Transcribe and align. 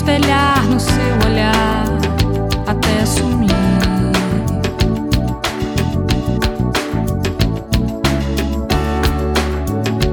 espelhar 0.00 0.64
no 0.64 0.80
seu 0.80 1.14
olhar 1.26 1.84
até 2.66 3.04
sumir. 3.04 3.50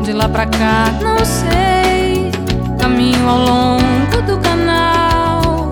De 0.04 0.12
lá 0.12 0.28
pra 0.28 0.46
cá, 0.46 0.92
não 1.02 1.24
sei. 1.24 2.32
Caminho 2.78 3.30
ao 3.30 3.40
longo 3.40 4.22
do 4.24 4.38
canal. 4.40 5.72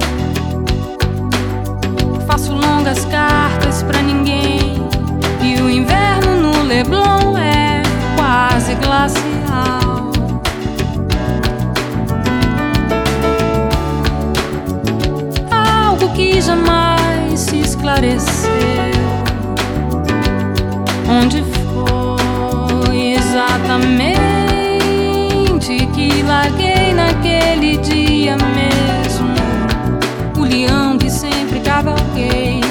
Faço 2.26 2.54
longas 2.54 3.04
cartas 3.06 3.84
pra 3.84 4.02
ninguém. 4.02 4.82
E 5.42 5.62
o 5.62 5.70
inverno 5.70 6.38
no 6.42 6.64
Leblon 6.64 7.38
é 7.38 7.84
quase 8.16 8.76
glacial. 8.76 9.95
Jamais 16.46 17.40
se 17.40 17.60
esclareceu. 17.60 18.52
Onde 21.10 21.44
foi 21.44 23.14
exatamente 23.14 24.18
que 25.94 26.22
larguei 26.24 26.94
naquele 26.94 27.78
dia 27.78 28.38
mesmo? 28.38 29.34
O 30.38 30.44
leão 30.44 30.98
que 31.00 31.10
sempre 31.10 31.60
cavalguei. 31.62 32.62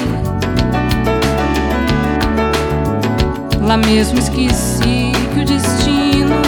Lá 3.61 3.77
mesmo 3.77 4.19
esqueci 4.19 5.11
que 5.33 5.39
o 5.41 5.45
destino 5.45 6.41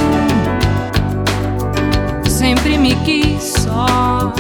sempre 2.29 2.77
me 2.77 2.95
quis 2.97 3.53
só. 3.63 4.31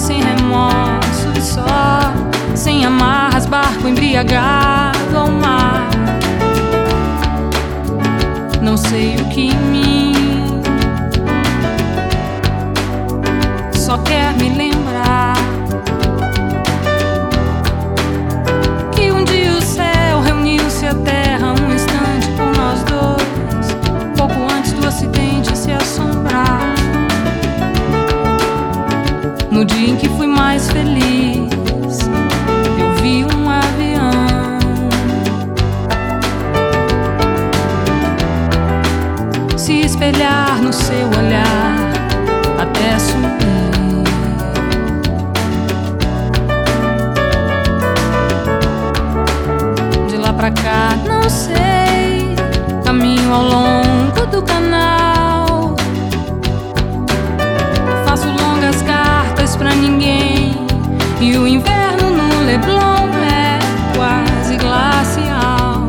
Sem 0.00 0.22
remorso 0.22 1.28
e 1.36 1.42
só. 1.42 2.12
Sem 2.54 2.84
amarras, 2.84 3.46
barco 3.46 3.86
embriagado 3.86 5.16
ao 5.16 5.30
mar. 5.30 5.88
Não 8.62 8.76
sei 8.76 9.16
o 9.16 9.24
que 9.28 9.48
em 9.48 9.56
mim 9.70 10.60
só 13.72 13.98
quer 13.98 14.32
me 14.34 14.48
lembrar. 14.50 14.89
Feliz, 30.72 31.98
eu 32.78 32.94
vi 33.02 33.24
um 33.24 33.48
avião. 33.48 34.10
Se 39.56 39.80
espelhar 39.80 40.60
no 40.62 40.72
seu 40.72 41.08
olhar 41.18 41.92
até 42.58 42.98
sumir. 42.98 43.30
De 50.08 50.16
lá 50.16 50.32
pra 50.32 50.50
cá, 50.50 50.96
E 61.22 61.36
o 61.36 61.46
inverno 61.46 62.10
no 62.10 62.46
Leblon 62.46 63.10
é 63.22 63.58
quase 63.94 64.56
glacial. 64.56 65.86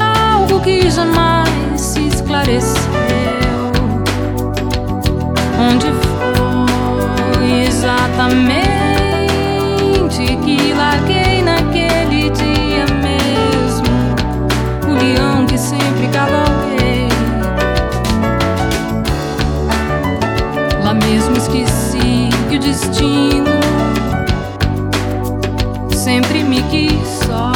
Algo 0.00 0.60
que 0.60 0.90
jamais 0.90 1.78
se 1.78 2.08
esclareceu. 2.08 2.82
Onde 5.60 5.92
foi 7.36 7.66
exatamente 7.66 8.71
mesmo 20.94 21.36
esqueci 21.36 22.28
que 22.48 22.56
o 22.56 22.58
destino 22.58 23.50
sempre 25.94 26.42
me 26.42 26.62
quis 26.64 27.08
só. 27.26 27.52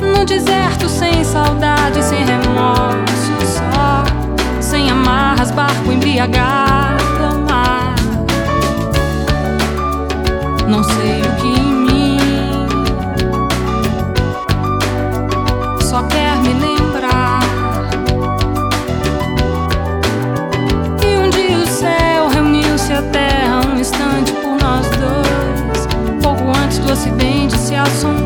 No 0.00 0.24
deserto, 0.24 0.88
sem 0.88 1.22
saudade, 1.22 2.02
sem 2.02 2.24
remorso, 2.24 3.32
só. 3.46 4.04
Sem 4.60 4.90
amarras, 4.90 5.50
barco 5.50 5.92
embriagado 5.92 7.24
ao 7.24 7.38
mar. 7.38 7.94
Não 10.66 10.82
sei 10.82 11.20
o 11.20 11.36
que 11.36 11.48
em 11.48 11.74
mim. 11.86 12.18
Só 15.82 16.02
quer 16.04 16.23
garçon. 27.84 28.23